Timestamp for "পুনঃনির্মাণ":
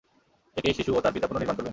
1.27-1.55